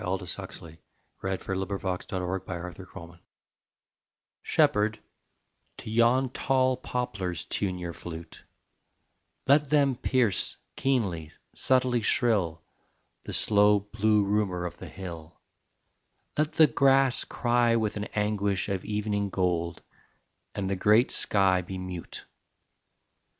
Earth 0.03 0.07
fails 0.33 0.57
beneath 0.57 1.45
his 1.45 1.45
feet. 1.45 1.77
SONG 1.79 2.23
OF 2.23 2.45
POPLARS 2.47 3.19
Shepherd, 4.41 4.99
to 5.77 5.91
yon 5.91 6.31
tall 6.31 6.75
poplars 6.75 7.45
tune 7.45 7.77
your 7.77 7.93
flute: 7.93 8.43
Let 9.45 9.69
them 9.69 9.95
pierce, 9.95 10.57
keenly, 10.75 11.31
subtly 11.53 12.01
shrill, 12.01 12.63
The 13.25 13.33
slow 13.33 13.79
blue 13.79 14.23
rumour 14.23 14.65
of 14.65 14.77
the 14.77 14.89
hill; 14.89 15.39
Let 16.35 16.53
the 16.53 16.65
grass 16.65 17.23
cry 17.23 17.75
with 17.75 17.95
an 17.95 18.05
anguish 18.15 18.69
of 18.69 18.83
evening 18.83 19.29
gold, 19.29 19.83
And 20.55 20.67
the 20.67 20.75
great 20.75 21.11
sky 21.11 21.61
be 21.61 21.77
mute. 21.77 22.25